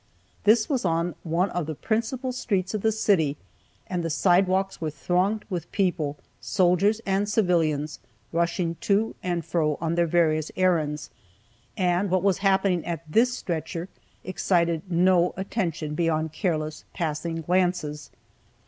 This 0.45 0.67
was 0.67 0.83
on 0.83 1.13
one 1.21 1.51
of 1.51 1.67
the 1.67 1.75
principal 1.75 2.31
streets 2.31 2.73
of 2.73 2.81
the 2.81 2.91
city, 2.91 3.37
and 3.85 4.01
the 4.01 4.09
sidewalks 4.09 4.81
were 4.81 4.89
thronged 4.89 5.45
with 5.47 5.71
people, 5.71 6.17
soldiers 6.39 7.01
and 7.05 7.29
civilians, 7.29 7.99
rushing 8.33 8.77
to 8.81 9.13
and 9.21 9.45
fro 9.45 9.77
on 9.79 9.93
their 9.93 10.07
various 10.07 10.49
errands, 10.57 11.11
and 11.77 12.09
what 12.09 12.23
was 12.23 12.39
happening 12.39 12.83
at 12.83 13.03
this 13.07 13.35
stretcher 13.37 13.89
excited 14.23 14.89
no 14.91 15.35
attention 15.37 15.93
beyond 15.93 16.33
careless, 16.33 16.83
passing 16.95 17.41
glances. 17.43 18.09